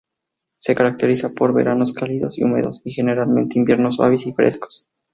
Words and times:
Se 0.57 0.73
caracteriza 0.73 1.29
por 1.31 1.53
veranos 1.53 1.93
cálidos 1.93 2.39
y 2.39 2.43
húmedos, 2.43 2.81
y 2.83 2.89
generalmente 2.89 3.59
inviernos 3.59 3.97
suaves 3.97 4.25
y 4.25 4.33
frescos. 4.33 4.89